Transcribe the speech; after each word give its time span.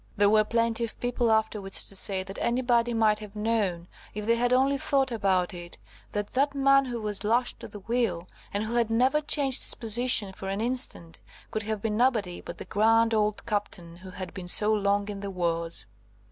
There 0.17 0.31
were 0.31 0.43
plenty 0.43 0.83
of 0.83 0.99
people 0.99 1.31
afterwards 1.31 1.83
to 1.83 1.95
say 1.95 2.23
that 2.23 2.39
anybody 2.41 2.91
might 2.91 3.19
have 3.19 3.35
known–if 3.35 4.25
they 4.25 4.35
had 4.35 4.51
only 4.51 4.75
thought 4.79 5.11
about 5.11 5.53
it–that 5.53 6.31
that 6.31 6.55
man 6.55 6.85
who 6.85 6.99
was 6.99 7.23
lashed 7.23 7.59
to 7.59 7.67
the 7.67 7.81
wheel, 7.81 8.27
and 8.51 8.63
who 8.63 8.73
had 8.73 8.89
never 8.89 9.21
changed 9.21 9.61
his 9.61 9.75
position 9.75 10.33
for 10.33 10.47
an 10.49 10.59
instant, 10.59 11.19
could 11.51 11.61
have 11.61 11.83
been 11.83 11.97
nobody, 11.97 12.41
but 12.41 12.57
the 12.57 12.65
grand 12.65 13.13
old 13.13 13.45
Captain 13.45 13.97
who 13.97 14.09
had 14.09 14.33
been 14.33 14.47
so 14.47 14.73
long 14.73 15.07
in 15.07 15.19
the 15.19 15.29
wars! 15.29 15.85